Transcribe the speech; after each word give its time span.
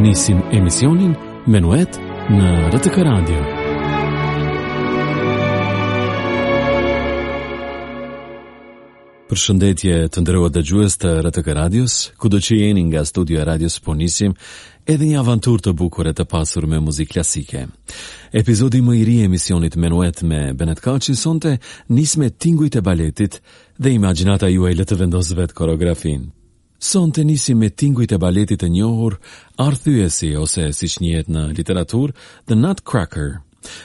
nisim 0.00 0.40
emisionin 0.52 1.12
Menuet 1.48 1.98
në 2.32 2.46
RTK 2.72 2.96
Radio. 3.04 3.40
Përshëndetje 9.28 9.98
të 10.12 10.24
ndërua 10.24 10.48
dhe 10.54 10.62
gjues 10.70 10.96
të 11.02 11.12
RTK 11.28 11.52
Radios, 11.60 11.98
ku 12.18 12.32
do 12.32 12.40
që 12.40 12.56
jeni 12.62 12.86
nga 12.88 13.04
studio 13.04 13.42
e 13.42 13.44
radios 13.44 13.76
po 13.84 13.92
nisim, 13.94 14.32
edhe 14.88 15.04
një 15.10 15.20
avantur 15.20 15.60
të 15.60 15.76
bukur 15.76 16.08
e 16.08 16.16
të 16.16 16.24
pasur 16.32 16.64
me 16.66 16.80
muzik 16.80 17.12
klasike. 17.12 17.66
Epizodi 18.32 18.80
më 18.82 18.96
i 19.02 19.04
ri 19.04 19.18
e 19.20 19.28
emisionit 19.30 19.76
Menuet 19.76 20.22
me 20.24 20.54
Benet 20.54 20.80
Kaci 20.80 21.14
sonte 21.14 21.58
nisme 21.92 22.30
tinguit 22.32 22.80
e 22.80 22.80
baletit 22.80 23.40
dhe 23.76 23.92
imaginata 24.00 24.48
juaj 24.48 24.74
le 24.80 24.88
të 24.88 25.00
vendosë 25.04 25.40
vetë 25.44 25.58
koreografinë. 25.60 26.39
Son 26.82 27.10
të 27.12 27.26
nisi 27.28 27.52
me 27.60 27.68
tingujt 27.68 28.14
e 28.16 28.16
baletit 28.18 28.62
të 28.62 28.70
njohur, 28.72 29.18
arthyesi 29.60 30.30
ose 30.40 30.70
si 30.72 30.88
që 30.88 31.00
njët 31.04 31.26
në 31.28 31.42
literatur, 31.58 32.12
The 32.48 32.56
Nutcracker. 32.56 33.36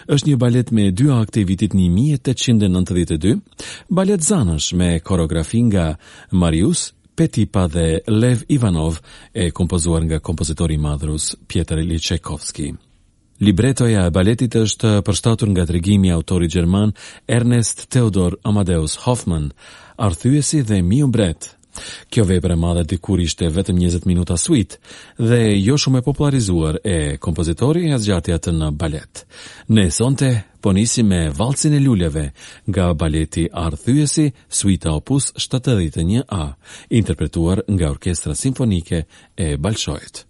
është 0.08 0.30
një 0.30 0.38
balet 0.40 0.72
me 0.72 0.86
dy 0.92 1.10
akte 1.12 1.42
i 1.42 1.44
vitit 1.44 1.74
1892, 1.76 3.42
balet 3.90 4.22
zanësh 4.24 4.70
me 4.80 5.00
koreografi 5.00 5.62
nga 5.68 5.96
Marius 6.32 6.94
Petipa 7.16 7.68
dhe 7.68 8.00
Lev 8.08 8.46
Ivanov 8.48 9.00
e 9.34 9.50
kompozuar 9.52 10.04
nga 10.06 10.20
kompozitori 10.20 10.78
madhrus 10.78 11.36
Pieter 11.48 11.78
Lichekovski. 11.84 12.70
Libretoja 13.42 14.06
e 14.08 14.12
baletit 14.16 14.56
është 14.56 15.02
përshtatur 15.06 15.52
nga 15.52 15.66
dregimi 15.66 16.12
autori 16.12 16.48
gjerman 16.48 16.96
Ernest 17.28 17.90
Theodor 17.92 18.38
Amadeus 18.44 18.96
Hoffmann, 19.04 19.52
arthyesi 19.98 20.62
dhe 20.64 20.80
mjë 20.82 21.12
bret, 21.12 21.52
Kjo 22.14 22.24
vepër 22.30 22.54
e 22.56 22.58
madhe 22.60 22.84
dikur 22.90 23.20
ishte 23.24 23.48
vetëm 23.58 23.80
20 23.82 24.06
minuta 24.10 24.36
suit 24.40 24.76
dhe 25.32 25.40
jo 25.68 25.76
shumë 25.84 26.00
e 26.02 26.06
popularizuar 26.08 26.78
e 26.84 26.96
kompozitori 27.26 27.90
e 27.94 28.00
zgjatjes 28.04 28.44
të 28.46 28.54
në 28.60 28.70
balet. 28.82 29.24
Ne 29.78 29.86
sonte 29.98 30.30
po 30.64 30.74
nisim 30.74 31.10
me 31.14 31.22
Valcin 31.40 31.76
e 31.78 31.82
luleve 31.84 32.26
nga 32.70 32.88
baleti 33.02 33.48
Arthyesi 33.66 34.30
Suite 34.48 34.90
Opus 34.94 35.32
71A, 35.48 36.42
interpretuar 37.02 37.66
nga 37.76 37.92
Orkestra 37.96 38.34
Simfonike 38.36 39.06
e 39.36 39.56
Balshoit. 39.58 40.26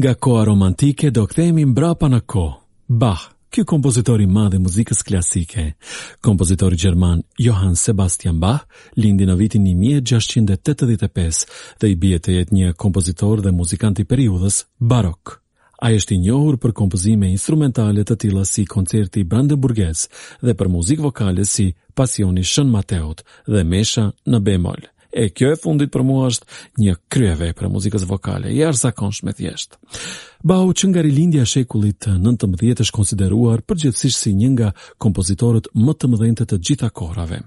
Nga 0.00 0.14
koa 0.14 0.44
romantike 0.44 1.10
do 1.16 1.26
këthejmi 1.28 1.66
mbrapa 1.70 2.08
në 2.08 2.18
ko, 2.32 2.42
Bach, 3.00 3.22
kjo 3.52 3.66
kompozitori 3.68 4.24
madh 4.32 4.54
i 4.56 4.60
muzikës 4.64 5.02
klasike. 5.04 5.64
Kompozitori 6.24 6.76
Gjerman 6.80 7.20
Johan 7.38 7.74
Sebastian 7.76 8.38
Bach, 8.40 8.62
lindi 8.96 9.26
në 9.28 9.34
vitin 9.36 9.66
1685 9.68 11.40
dhe 11.82 11.90
i 11.92 11.98
bje 12.00 12.18
të 12.22 12.36
jetë 12.38 12.56
një 12.58 12.70
kompozitor 12.80 13.42
dhe 13.44 13.52
muzikant 13.52 14.00
i 14.00 14.06
periudhës 14.08 14.62
barok. 14.80 15.34
A 15.84 15.90
e 15.92 15.98
shti 16.00 16.16
njohur 16.24 16.56
për 16.64 16.72
kompozime 16.80 17.28
instrumentale 17.34 18.00
të 18.04 18.16
tila 18.24 18.46
si 18.48 18.64
koncerti 18.64 19.20
i 19.20 19.28
brande 19.34 19.56
burges 19.60 20.06
dhe 20.40 20.56
për 20.56 20.72
muzikë 20.78 21.04
vokale 21.10 21.44
si 21.44 21.68
pasioni 21.96 22.40
Shën 22.44 22.72
Mateot 22.72 23.20
dhe 23.52 23.66
Mesha 23.74 24.06
në 24.24 24.40
Bemol. 24.48 24.80
E 25.10 25.26
kjo 25.34 25.48
e 25.50 25.56
fundit 25.58 25.90
për 25.90 26.02
mua 26.06 26.28
është 26.30 26.60
një 26.78 26.92
kryeve 27.10 27.48
për 27.58 27.68
muzikës 27.74 28.04
vokale, 28.06 28.52
jarë 28.54 28.92
me 29.26 29.32
thjesht. 29.34 29.76
Bau 30.44 30.70
që 30.72 30.88
nga 30.88 31.02
rilindja 31.02 31.44
shekullit 31.44 32.06
19 32.06 32.82
është 32.86 32.94
konsideruar 32.94 33.62
përgjithsisht 33.66 34.22
si 34.22 34.34
një 34.34 34.50
nga 34.54 34.70
kompozitorët 35.02 35.66
më 35.74 35.94
të 35.98 36.10
mëdhente 36.12 36.46
të 36.46 36.60
gjitha 36.62 36.90
korave. 36.90 37.42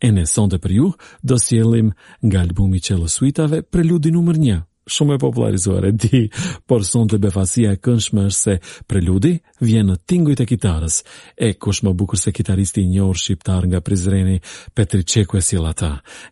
E 0.00 0.08
në 0.12 0.24
sonde 0.30 0.58
për 0.62 0.72
ju, 0.78 0.92
do 1.22 1.36
sjellim 1.42 1.90
nga 2.22 2.44
albumi 2.46 2.78
Qellës 2.78 3.18
Suitave, 3.18 3.62
preludi 3.62 4.12
nr. 4.14 4.38
1 4.38 4.68
shumë 4.90 5.14
e 5.14 5.18
popularizuar 5.20 5.84
e 5.88 5.92
di, 6.00 6.20
por 6.68 6.84
sonte 6.86 7.16
të 7.16 7.20
befasia 7.28 7.74
e 7.74 7.80
këndshme 7.84 8.24
është 8.30 8.36
se 8.38 8.54
preludi 8.88 9.34
vjen 9.60 9.88
në 9.92 9.96
tingujt 10.08 10.42
e 10.42 10.46
kitarës. 10.50 11.00
E 11.46 11.52
kush 11.54 11.82
më 11.86 11.92
bukur 12.00 12.20
se 12.20 12.32
kitaristi 12.32 12.82
i 12.82 12.90
njohur 12.94 13.20
shqiptar 13.20 13.68
nga 13.70 13.80
Prizreni, 13.86 14.38
Petri 14.74 15.04
Çeku 15.04 15.36
e 15.38 15.42
sill 15.42 15.66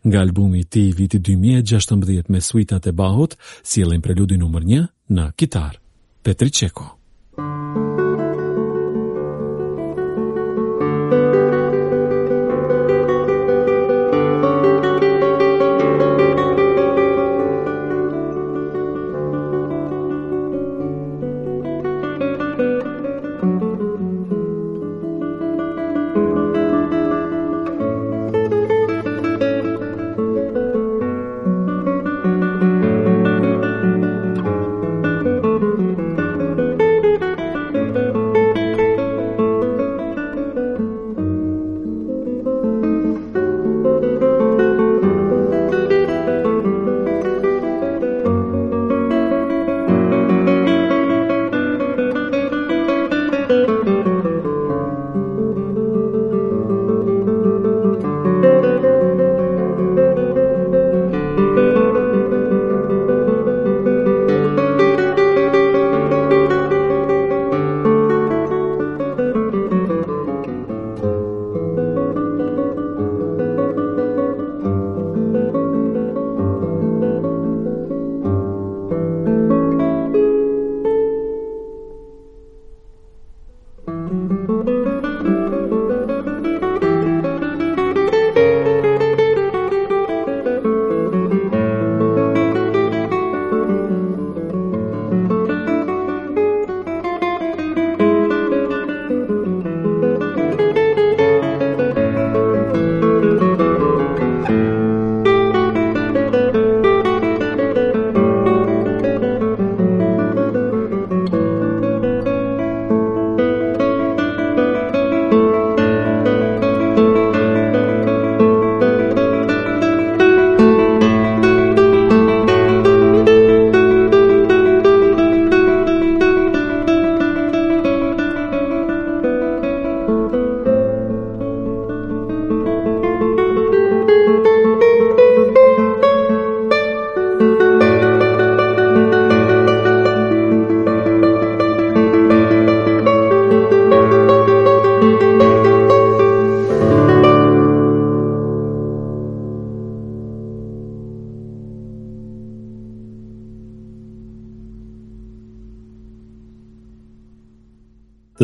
Nga 0.03 0.19
albumi 0.19 0.59
i 0.59 0.63
ti, 0.63 0.91
viti 0.97 1.19
2016 1.19 2.29
me 2.29 2.41
suitat 2.41 2.87
e 2.87 2.91
Bahut, 2.91 3.35
sillin 3.63 4.01
preludi 4.01 4.37
numër 4.37 4.63
1 4.63 4.87
në 5.09 5.31
kitar. 5.35 5.79
Petri 6.23 6.51
Çeku. 6.51 6.95
Thank 7.39 7.99
you. 8.01 8.06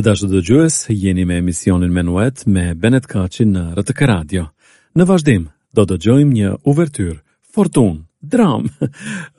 dashë 0.04 0.28
dë 0.32 0.40
gjues, 0.44 0.76
jeni 0.92 1.24
me 1.28 1.38
emisionin 1.40 1.92
Menuet 1.96 2.42
me 2.52 2.74
Benet 2.76 3.06
Kaci 3.08 3.46
në 3.48 3.62
RTK 3.80 4.02
Radio. 4.10 4.50
Në 5.00 5.06
vazhdim, 5.08 5.44
do 5.72 5.86
të 5.88 5.96
gjojmë 6.04 6.34
një 6.36 6.50
uvertyr, 6.68 7.14
fortun, 7.56 8.02
dram. 8.20 8.66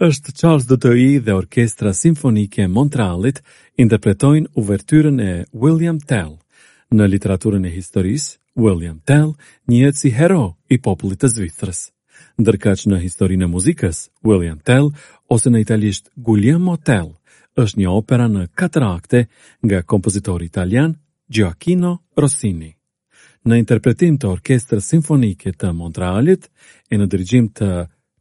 është 0.08 0.32
Charles 0.38 0.64
Dutoi 0.70 1.18
dhe 1.20 1.34
Orkestra 1.36 1.92
Simfonike 1.98 2.64
Montralit 2.72 3.42
interpretojnë 3.82 4.54
uvertyrën 4.56 5.20
e 5.20 5.32
William 5.52 5.98
Tell. 6.00 6.38
Në 6.96 7.10
literaturën 7.12 7.66
e 7.68 7.74
historisë, 7.76 8.38
William 8.56 9.02
Tell 9.04 9.34
njëtë 9.68 10.00
si 10.00 10.14
hero 10.16 10.54
i 10.72 10.78
popullit 10.80 11.20
të 11.20 11.28
zvithrës. 11.34 11.90
Ndërka 12.40 12.72
që 12.80 12.88
në 12.94 13.02
historinë 13.04 13.44
e 13.44 13.50
muzikës, 13.52 14.06
William 14.24 14.56
Tell, 14.64 14.88
ose 15.28 15.52
në 15.52 15.60
italisht 15.68 16.08
Guglielmo 16.16 16.78
Tell, 16.80 17.12
është 17.62 17.78
një 17.80 17.86
opera 17.90 18.26
në 18.28 18.46
katër 18.58 18.84
akte 18.86 19.20
nga 19.66 19.82
kompozitori 19.82 20.48
italian 20.50 20.94
Gioacchino 21.30 21.92
Rossini. 22.16 22.70
Në 23.44 23.58
interpretim 23.60 24.16
të 24.18 24.28
orkestrë 24.30 24.80
simfonike 24.80 25.52
të 25.60 25.70
Montrealit 25.76 26.48
e 26.92 26.98
në 27.00 27.06
dirigjim 27.12 27.50
të 27.56 27.68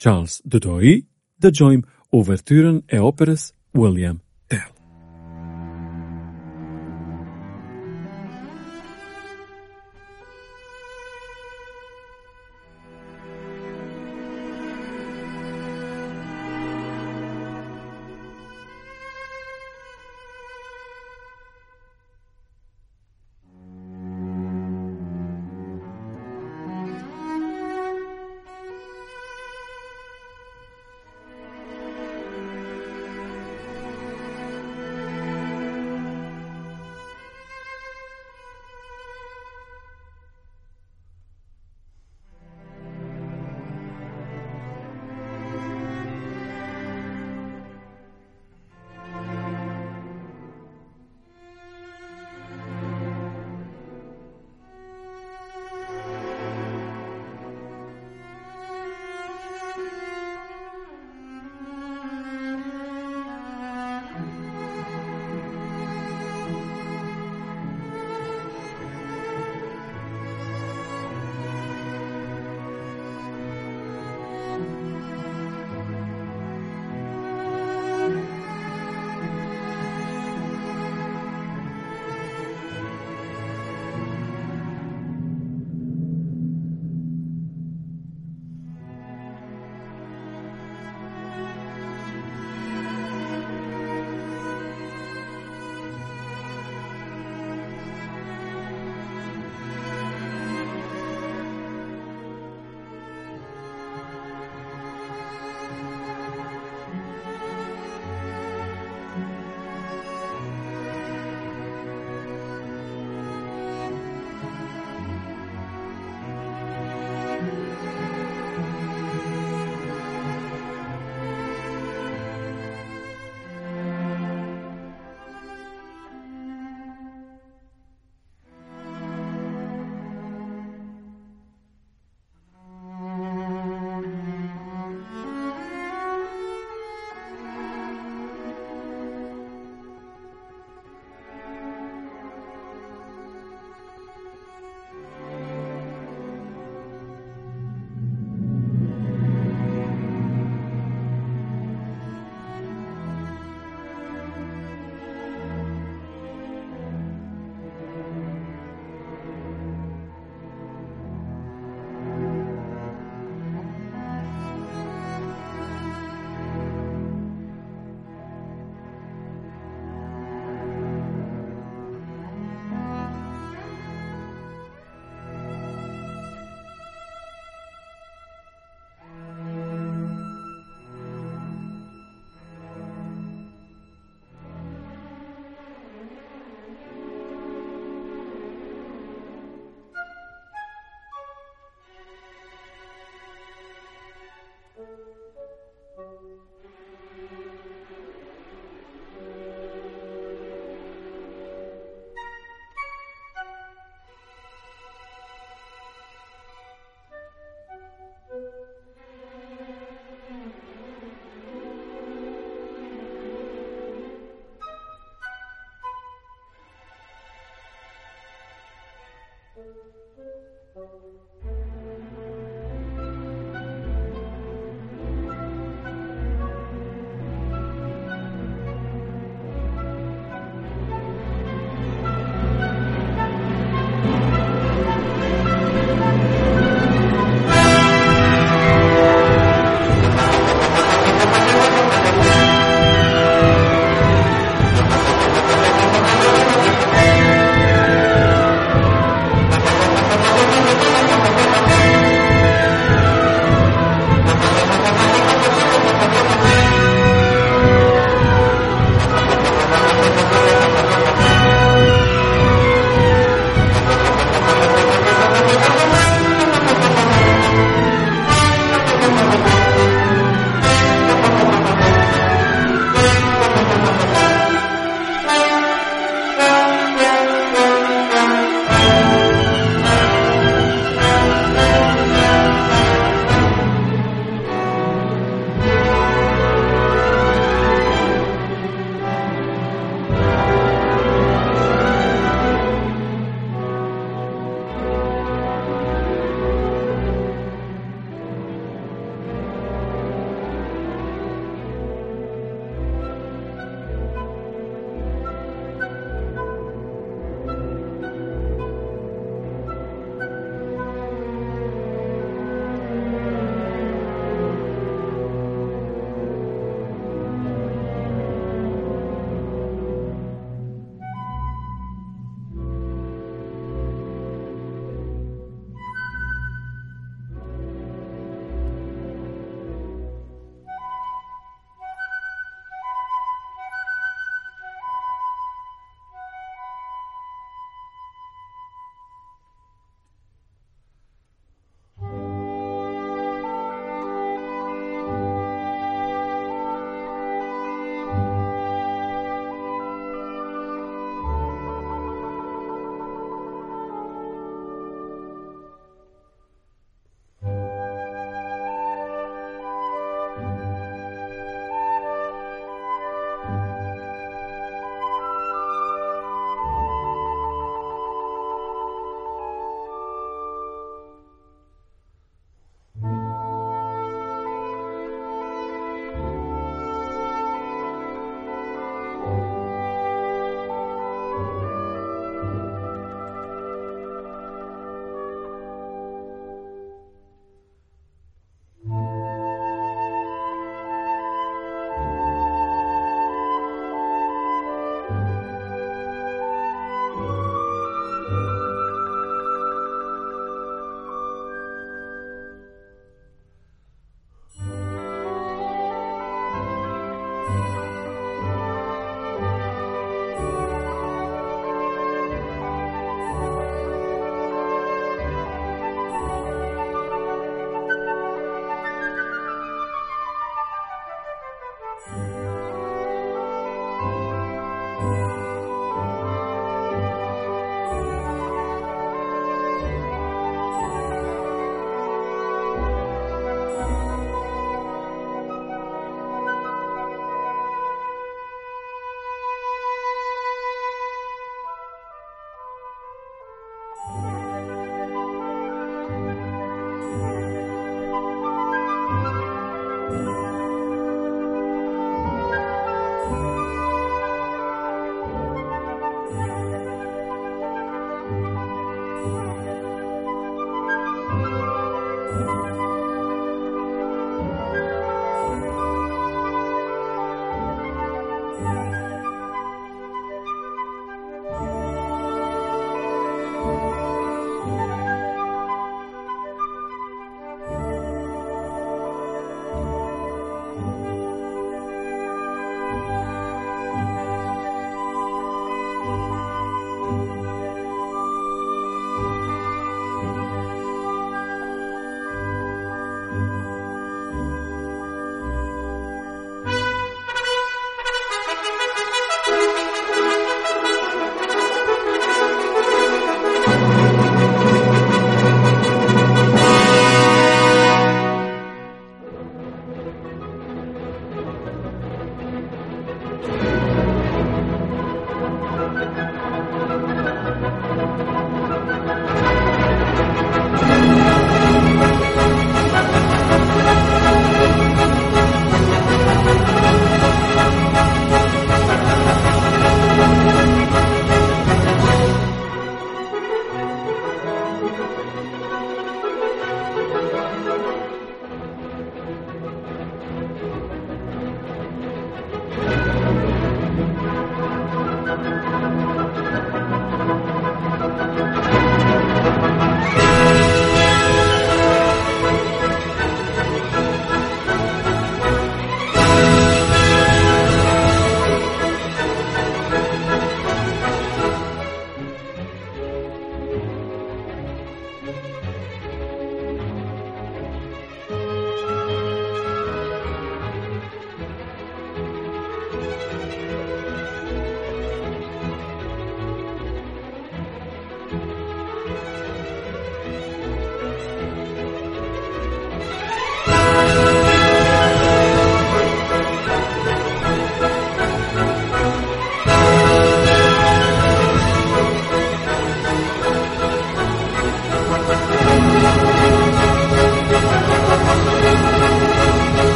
Charles 0.00 0.40
Dutoy, 0.44 0.96
dëgjojmë 1.44 1.88
uvertyrën 2.16 2.82
e 2.88 3.02
operës 3.10 3.50
William 3.76 4.18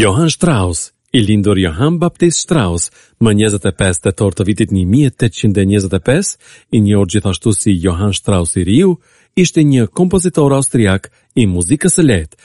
Johann 0.00 0.30
Strauss, 0.30 0.92
i 1.12 1.18
lindur 1.20 1.58
Johann 1.58 1.98
Baptist 1.98 2.38
Strauss, 2.38 2.84
më 3.20 3.32
pes 3.80 3.96
të 4.00 4.10
torë 4.18 4.36
të 4.38 4.42
vitit 4.48 4.70
1825, 4.70 6.36
i 6.76 6.80
njërë 6.80 7.08
gjithashtu 7.14 7.50
si 7.52 7.70
Johann 7.84 8.14
Strauss 8.14 8.54
i 8.60 8.62
Riu, 8.64 8.92
ishte 9.34 9.62
një 9.64 9.88
kompozitor 9.90 10.54
austriak 10.54 11.10
i 11.34 11.46
muzikës 11.46 11.98
e 11.98 12.02
letë, 12.10 12.36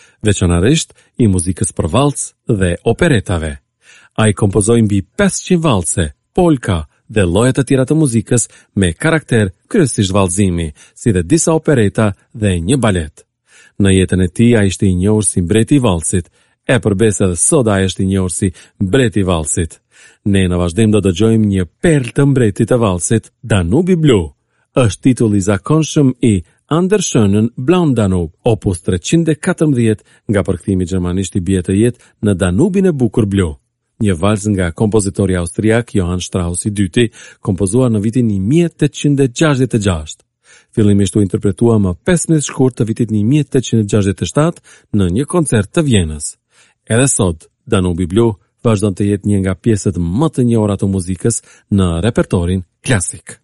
i 1.24 1.28
muzikës 1.28 1.70
për 1.78 1.88
valcë 1.96 2.26
dhe 2.60 2.72
operetave. 2.94 3.54
A 4.18 4.28
i 4.28 4.34
kompozojnë 4.34 4.86
mbi 4.88 5.04
500 5.22 5.62
valce, 5.68 6.08
polka 6.34 6.88
dhe 7.13 7.24
lojet 7.30 7.56
të 7.60 7.68
tjera 7.70 7.86
të 7.86 7.96
muzikës 8.02 8.50
me 8.76 8.94
karakter 8.94 9.54
kryesisht 9.70 10.12
valzimi, 10.16 10.72
si 10.98 11.13
dhe 11.13 11.22
disa 11.22 11.54
opereta 11.54 12.16
dhe 12.34 12.58
një 12.66 12.78
balet. 12.82 13.26
Në 13.82 13.89
jetën 14.00 14.24
e 14.26 14.34
ti 14.38 14.56
a 14.58 14.63
ishte 14.66 14.88
i 14.89 14.96
njohur 15.04 15.26
si 15.26 15.42
mbreti 15.42 15.76
i 15.78 15.82
valsit, 15.84 16.28
e 16.71 16.78
përbes 16.80 17.17
edhe 17.26 17.38
soda 17.43 17.73
e 17.82 17.88
është 17.88 18.06
njërë 18.12 18.34
si 18.38 18.47
breti 18.91 19.23
valsit. 19.28 19.80
Ne 20.32 20.45
në 20.47 20.56
vazhdim 20.62 20.91
do 20.93 21.02
të 21.04 21.12
gjojmë 21.19 21.49
një 21.54 21.65
perl 21.84 22.10
të 22.15 22.26
mbretit 22.30 22.71
e 22.71 22.78
valsit, 22.80 23.32
Danubi 23.52 23.95
Blu, 23.99 24.21
është 24.84 25.04
titulli 25.08 25.41
zakonshëm 25.43 26.13
i 26.30 26.34
Andershënën 26.80 27.49
Blan 27.67 27.91
Danub, 27.97 28.30
opus 28.47 28.80
314 28.88 30.04
nga 30.32 30.41
përkthimi 30.47 30.88
gjermanisht 30.89 31.36
i 31.36 31.41
bjetë 31.45 31.76
jetë 31.78 32.12
në 32.23 32.34
Danubin 32.41 32.88
e 32.88 32.91
Bukur 32.95 33.26
Blu. 33.30 33.49
Një 34.04 34.15
valz 34.19 34.47
nga 34.52 34.71
kompozitori 34.71 35.36
austriak 35.38 35.91
Johann 35.95 36.21
Strauss 36.23 36.65
i 36.65 36.71
dyti, 36.71 37.10
kompozuar 37.41 37.91
në 37.91 38.02
vitin 38.02 38.32
1866. 38.49 40.23
Fillimisht 40.73 41.15
u 41.15 41.21
interpretua 41.21 41.76
më 41.80 41.93
15 42.08 42.41
shkur 42.49 42.73
të 42.73 42.88
vitit 42.89 43.12
1867 43.13 44.63
në 44.97 45.10
një 45.17 45.28
koncert 45.30 45.69
të 45.71 45.86
Vjenës. 45.88 46.34
Edhe 46.89 47.08
sot, 47.08 47.46
Danubi 47.74 48.08
Blu 48.12 48.28
vazhdon 48.67 48.96
të 49.00 49.08
jetë 49.10 49.30
një 49.32 49.39
nga 49.43 49.56
pjesët 49.65 50.00
më 50.22 50.30
të 50.38 50.46
njohura 50.50 50.78
të 50.82 50.91
muzikës 50.96 51.41
në 51.80 51.89
repertorin 52.08 52.65
klasik. 52.89 53.39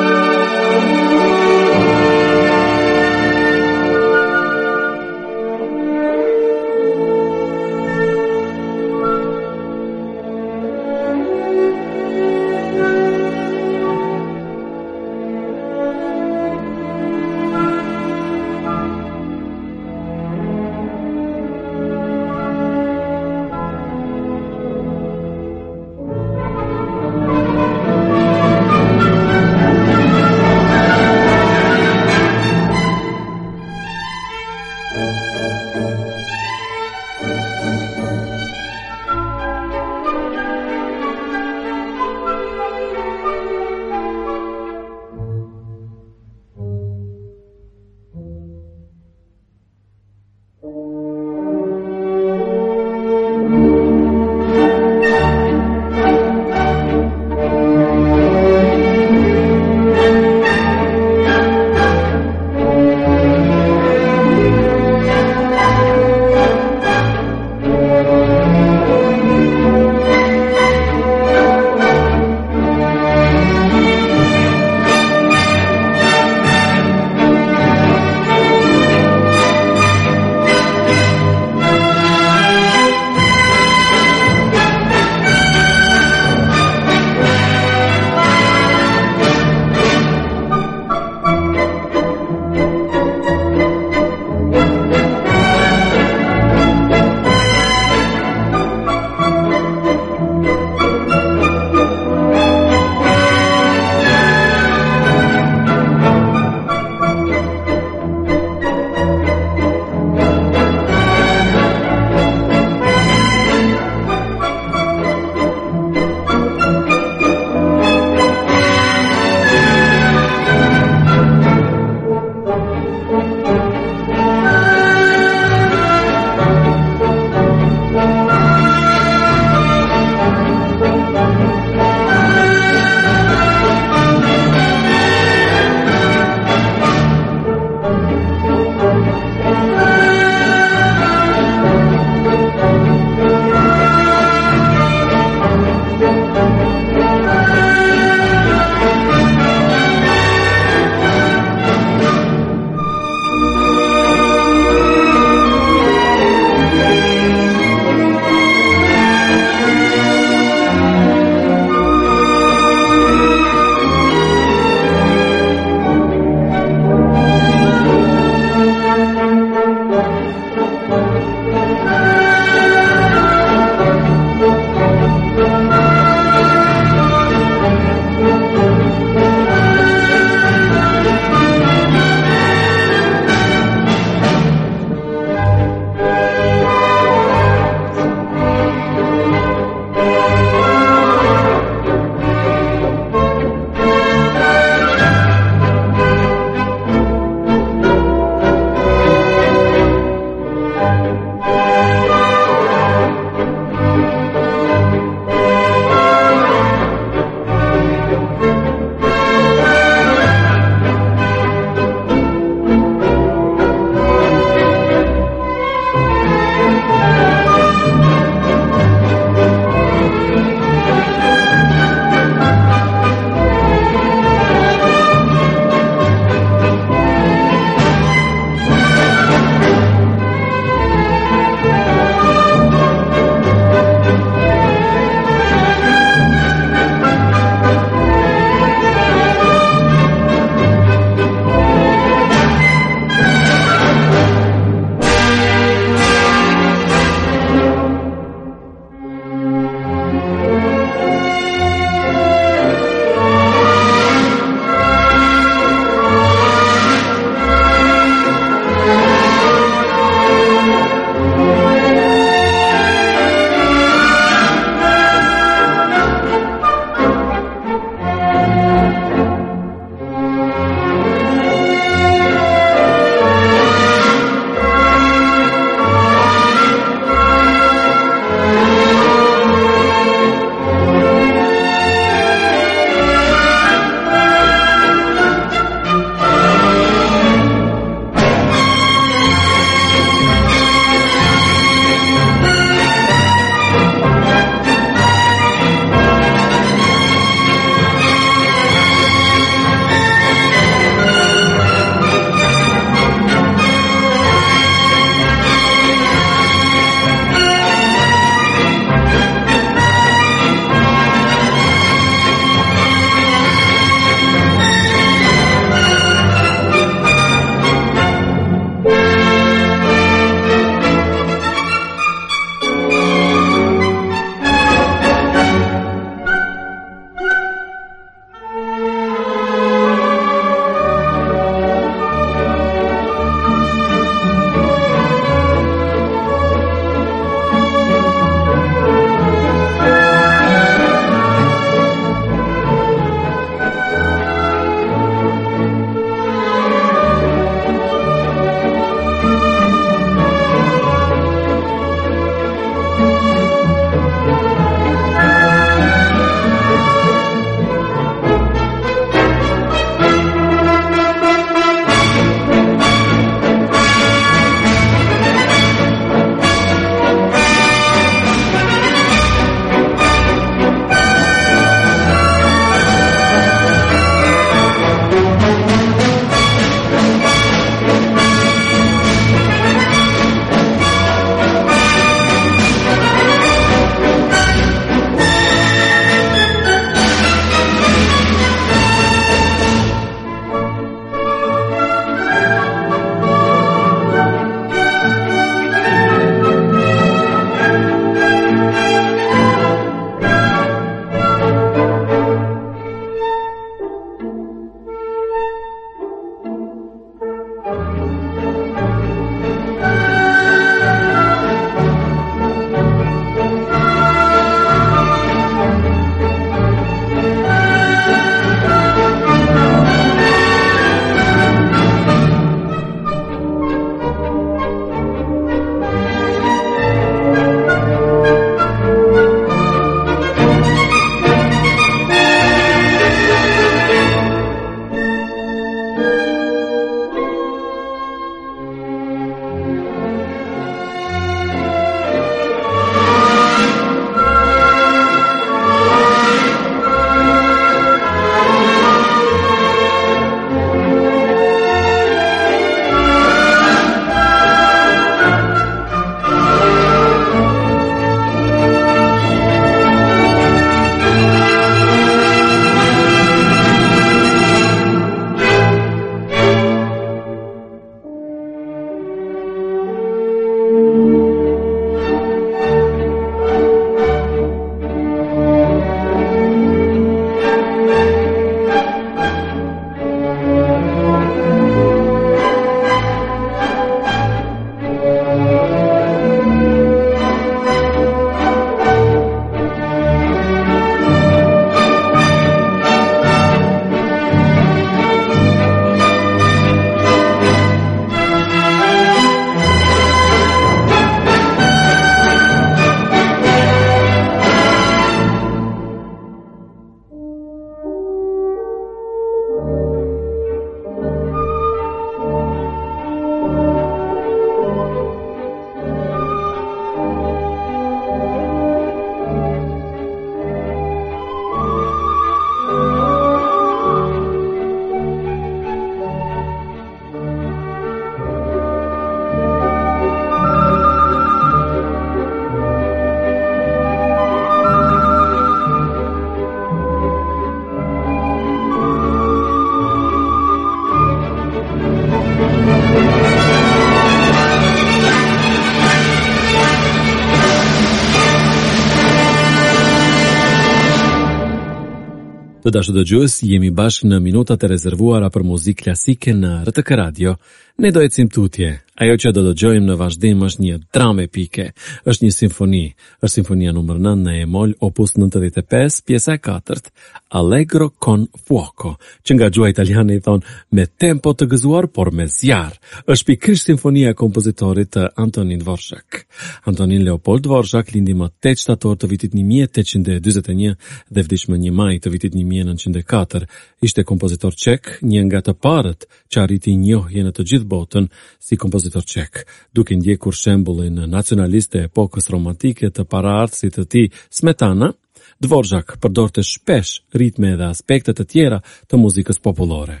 dashë 552.78 552.94
dëgjues, 552.94 553.34
jemi 553.42 553.72
bashkë 553.74 554.06
në 554.10 554.20
minutat 554.22 554.62
e 554.62 554.68
rezervuara 554.70 555.32
për 555.34 555.44
muzikë 555.50 555.82
klasike 555.88 556.34
në 556.42 556.52
RTK 556.68 556.94
Radio. 557.02 557.34
Ne 557.82 557.90
do 557.94 558.04
ecim 558.06 558.30
tutje. 558.30 558.76
Ajo 559.00 559.14
që 559.14 559.30
do 559.30 559.42
të 559.46 559.50
gjojmë 559.60 559.86
në 559.86 559.94
vazhdim 560.00 560.40
është 560.42 560.62
një 560.64 560.76
drame 560.94 561.28
pike, 561.30 561.68
është 562.10 562.24
një 562.24 562.30
simfoni, 562.34 562.80
është 563.22 563.36
simfonia 563.38 563.70
nëmër 563.76 564.00
9 564.02 564.24
në 564.26 564.32
e 564.42 564.46
mol, 564.50 564.72
opus 564.82 565.12
95, 565.14 566.00
pjesa 566.08 566.34
4, 566.42 566.90
Allegro 567.38 567.90
con 568.02 568.24
fuoco, 568.48 568.96
që 569.22 569.36
nga 569.38 569.50
gjua 569.54 569.68
italiane 569.70 570.16
i 570.18 570.22
thonë 570.24 570.56
me 570.74 570.86
tempo 570.98 571.30
të 571.36 571.46
gëzuar, 571.52 571.86
por 571.94 572.10
me 572.10 572.26
zjarë, 572.26 573.04
është 573.14 573.28
pikrish 573.30 573.62
simfonia 573.68 574.16
kompozitorit 574.18 574.90
të 574.96 575.04
Antonin 575.22 575.62
Dvorshak. 575.62 576.24
Antonin 576.66 577.06
Leopold 577.06 577.46
Dvorshak 577.46 577.94
lindi 577.94 578.16
më 578.18 578.32
8 578.42 578.56
shtator 578.64 578.98
të 578.98 579.12
vitit 579.14 579.38
1821 579.38 580.74
dhe 581.14 581.26
vdishme 581.28 581.54
më 581.54 581.68
1 581.70 581.78
maj 581.82 581.92
të 582.02 582.14
vitit 582.16 582.32
1904, 582.34 583.46
ishte 583.86 584.02
kompozitor 584.10 584.58
qek, 584.58 584.96
një 585.06 585.22
nga 585.30 585.44
të 585.46 585.54
parët 585.62 586.04
që 586.34 586.42
arriti 586.42 586.74
njohje 586.82 587.22
në 587.28 587.36
të 587.38 587.46
gjithë 587.52 587.68
botën 587.70 588.10
si 588.42 588.58
kompozitor 588.58 588.86
kompozitor 588.90 589.04
qek, 589.04 589.46
duke 589.74 589.94
ndjekur 589.96 590.34
shembulin 590.34 590.96
nacionaliste 591.10 591.82
epokës 591.88 592.28
romantike 592.32 592.88
të 592.90 593.04
para 593.04 593.34
artësit 593.42 593.74
të 593.76 593.84
ti 593.90 594.02
Smetana, 594.32 594.92
Dvorzhak 595.38 595.96
përdor 596.02 596.32
të 596.34 596.42
shpesh 596.42 596.90
ritme 597.14 597.52
dhe 597.60 597.66
aspektet 597.68 598.16
të 598.18 598.24
tjera 598.32 598.58
të 598.88 598.98
muzikës 598.98 599.38
populore. 599.44 600.00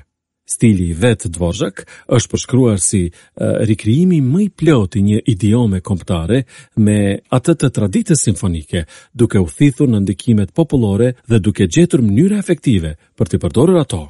Stili 0.50 0.88
i 0.90 0.96
vet 0.98 1.28
Dvorzhak 1.30 1.84
është 2.16 2.30
përshkruar 2.32 2.80
si 2.80 3.02
rikrijimi 3.04 3.68
rikriimi 3.70 4.18
më 4.32 4.40
i 4.42 4.48
plot 4.58 4.96
i 4.98 5.02
një 5.08 5.20
idiome 5.34 5.80
kombëtare 5.84 6.40
me 6.76 6.98
atë 7.36 7.54
të 7.60 7.70
traditës 7.76 8.18
simfonike, 8.24 8.86
duke 9.14 9.38
u 9.38 9.46
thithur 9.58 9.88
në 9.92 10.02
ndikimet 10.06 10.52
popullore 10.56 11.12
dhe 11.28 11.38
duke 11.40 11.68
gjetur 11.76 12.02
mënyra 12.08 12.38
efektive 12.42 12.96
për 13.18 13.26
të 13.28 13.42
përdorur 13.44 13.78
ato 13.84 14.06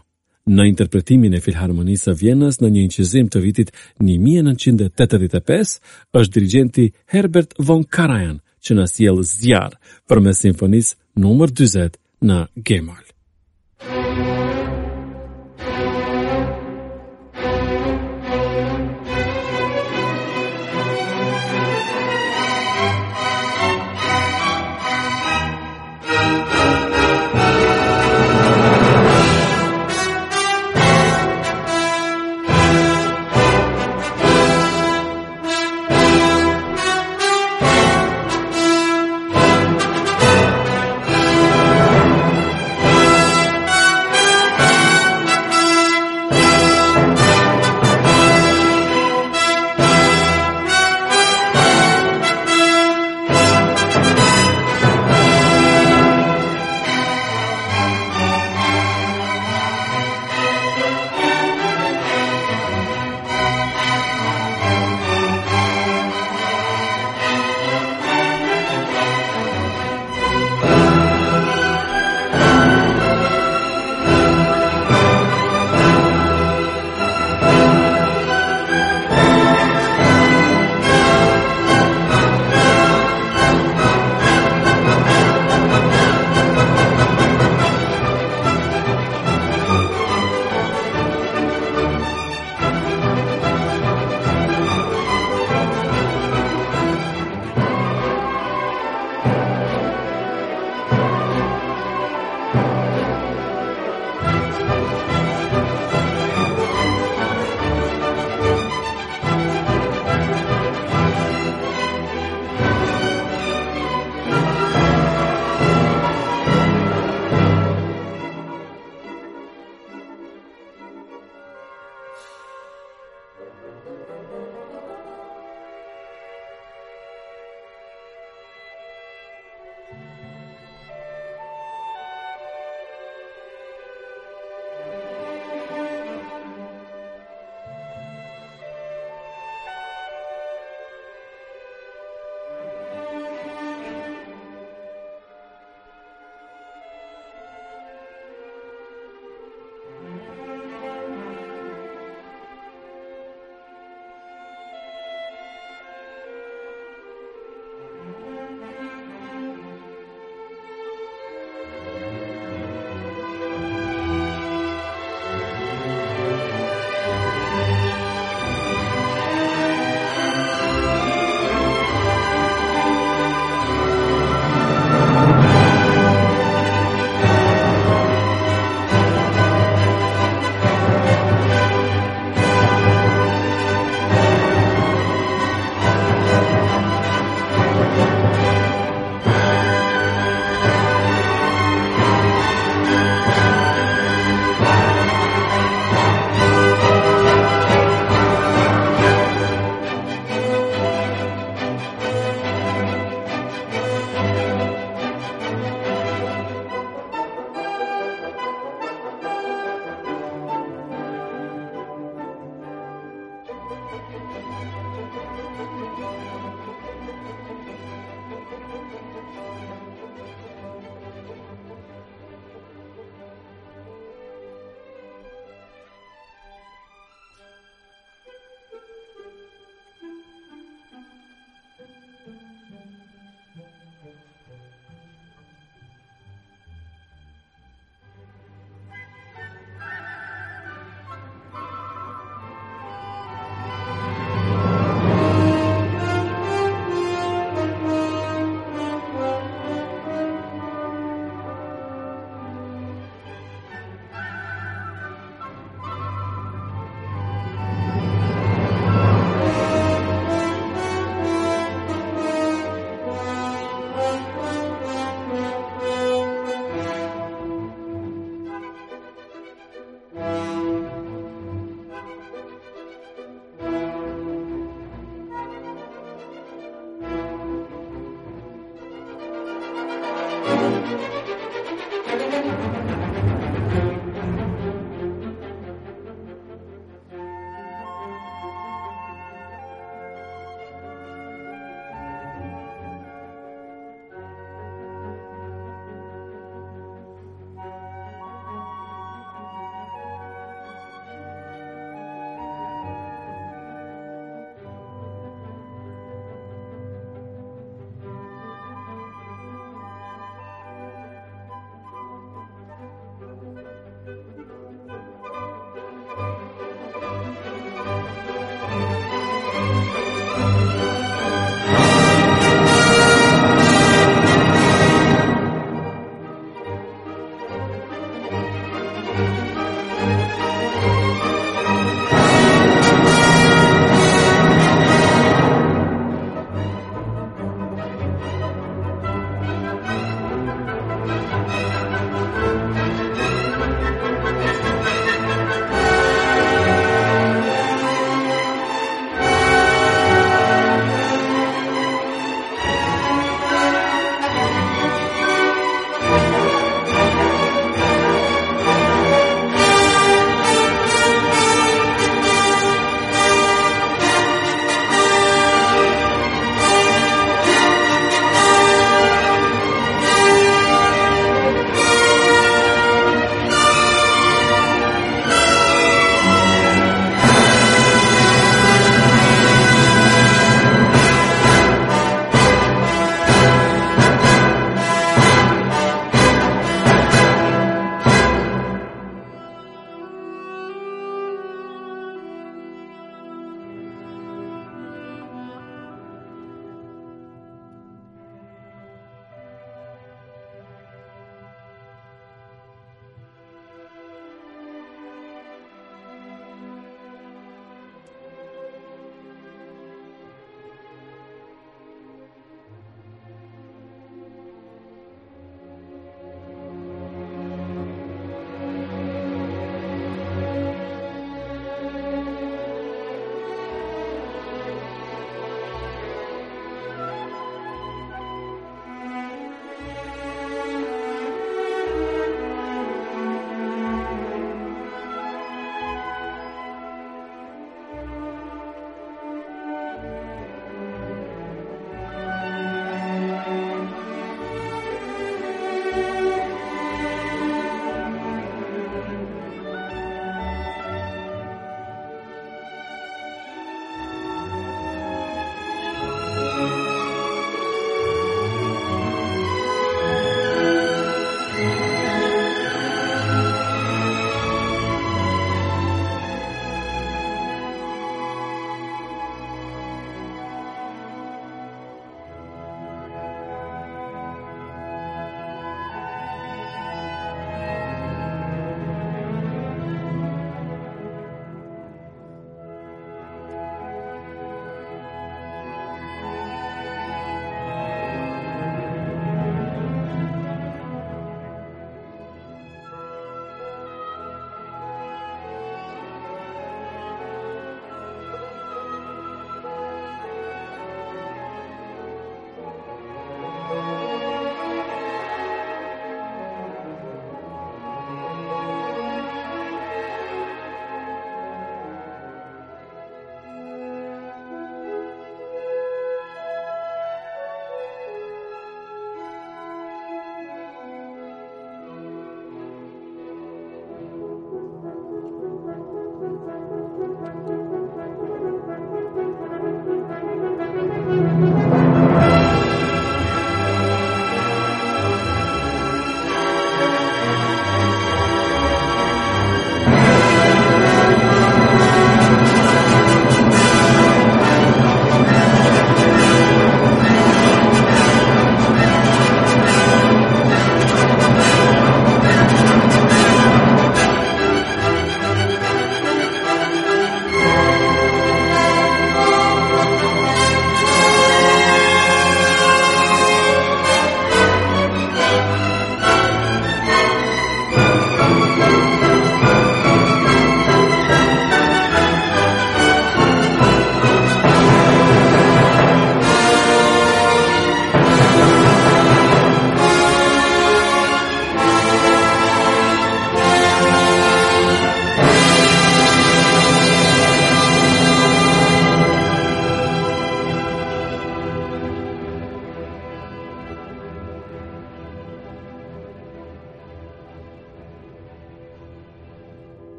në 0.49 0.67
interpretimin 0.71 1.35
e 1.37 1.41
Filharmonisë 1.45 2.09
së 2.09 2.15
Vjenës 2.23 2.59
në 2.63 2.71
një 2.75 2.85
incizim 2.89 3.29
të 3.33 3.43
vitit 3.45 3.71
1985 4.05 5.75
është 6.19 6.35
dirigjenti 6.39 6.89
Herbert 7.13 7.55
von 7.69 7.85
Karajan 7.85 8.41
që 8.65 8.79
na 8.81 8.89
sjell 8.91 9.23
zjarr 9.35 9.79
për 10.09 10.25
me 10.25 10.35
simfonisë 10.35 10.99
numër 11.23 11.55
40 11.63 12.01
në 12.29 12.41
G-moll. 12.59 13.08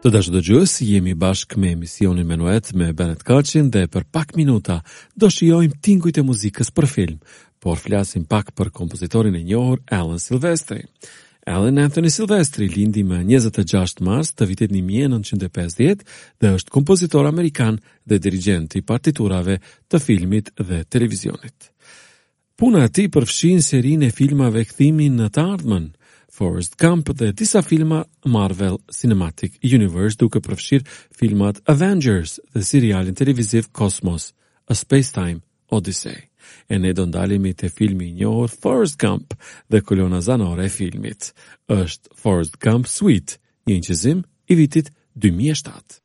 Të 0.00 0.08
dashur 0.14 0.32
dëgjues, 0.32 0.78
jemi 0.80 1.12
bashkë 1.12 1.58
me 1.60 1.70
emisionin 1.74 2.24
Menuet 2.24 2.70
me 2.72 2.86
Benet 2.96 3.20
Kaçin 3.28 3.66
dhe 3.68 3.82
për 3.92 4.06
pak 4.16 4.30
minuta 4.38 4.78
do 5.20 5.28
shijojmë 5.28 5.76
tingujt 5.84 6.16
e 6.16 6.24
muzikës 6.24 6.70
për 6.72 6.86
film, 6.88 7.18
por 7.60 7.76
flasim 7.76 8.24
pak 8.30 8.54
për 8.56 8.70
kompozitorin 8.78 9.36
e 9.36 9.42
njohur 9.44 9.82
Alan 9.98 10.22
Silvestri. 10.24 10.86
Alan 11.44 11.82
Anthony 11.84 12.08
Silvestri 12.14 12.70
lindi 12.72 13.04
më 13.10 13.20
26 13.28 14.00
mars 14.08 14.32
të 14.32 14.48
vitit 14.54 14.72
1950 14.78 16.08
dhe 16.40 16.54
është 16.56 16.74
kompozitor 16.80 17.28
amerikan 17.28 17.76
dhe 18.08 18.22
dirigjent 18.30 18.80
i 18.80 18.84
partiturave 18.92 19.60
të 19.90 20.00
filmit 20.06 20.48
dhe 20.56 20.80
televizionit. 20.88 21.68
Puna 22.56 22.86
e 22.86 22.88
tij 22.92 23.12
përfshin 23.12 23.60
serin 23.64 24.08
e 24.08 24.14
filmave 24.20 24.64
këthimin 24.72 25.20
në 25.20 25.28
të 25.36 25.44
ardhmen, 25.50 25.90
Forrest 26.30 26.76
Gump 26.78 27.10
dhe 27.18 27.32
disa 27.32 27.60
filma 27.62 28.04
Marvel 28.24 28.78
Cinematic 28.98 29.58
Universe 29.74 30.16
duke 30.20 30.40
përfshirë 30.46 30.86
filmat 31.20 31.58
Avengers 31.72 32.36
dhe 32.54 32.62
serialin 32.70 33.18
televiziv 33.20 33.68
Cosmos, 33.78 34.28
A 34.70 34.74
Space 34.82 35.10
Time 35.16 35.40
Odyssey. 35.78 36.20
E 36.70 36.78
ne 36.78 36.92
do 36.96 37.04
ndalimi 37.06 37.52
të 37.54 37.70
filmi 37.74 38.12
njohër 38.20 38.54
Forrest 38.62 38.96
Gump 39.02 39.34
dhe 39.70 39.82
kolona 39.88 40.20
zanore 40.28 40.64
e 40.70 40.74
filmit. 40.78 41.20
është 41.80 42.08
Forrest 42.22 42.54
Gump 42.66 42.86
Suite, 42.96 43.38
një 43.66 43.74
një 43.76 43.84
qëzim 43.88 44.22
i 44.48 44.54
vitit 44.62 44.90
2007. 45.26 45.98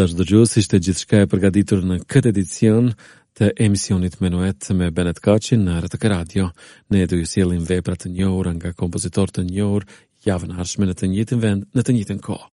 dashë 0.00 0.16
dëgjus, 0.20 0.52
ishte 0.60 0.78
gjithçka 0.80 1.18
e 1.24 1.28
përgaditur 1.28 1.82
në 1.84 1.98
këtë 2.08 2.30
edicion 2.32 2.90
të 3.36 3.50
emisionit 3.66 4.16
menuet 4.24 4.70
me 4.78 4.88
Benet 4.96 5.20
Kaci 5.24 5.58
në 5.60 5.76
RTK 5.86 6.10
Radio. 6.14 6.46
Ne 6.94 7.02
edu 7.04 7.20
ju 7.20 7.28
sielin 7.30 7.66
vepra 7.68 7.96
të 8.00 8.12
njohur 8.16 8.50
nga 8.56 8.72
kompozitor 8.80 9.32
të 9.34 9.44
njohur, 9.50 9.86
javën 10.26 10.56
arshme 10.64 10.88
në 10.88 10.96
të 10.98 11.10
njitën 11.16 11.44
vend, 11.44 11.68
në 11.76 11.84
të 11.86 11.98
njitën 11.98 12.24
kohë. 12.28 12.46